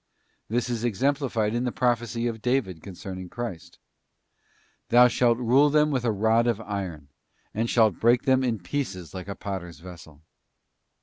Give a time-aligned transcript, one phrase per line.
[0.49, 3.77] This is exemplified in the prophecy of David concerning Christ:
[4.89, 7.09] 'Thou shalt rule them with a rod of iron,
[7.53, 10.23] and shalt break them in pieces like a potter's vessel.